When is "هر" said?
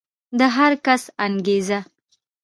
0.55-0.71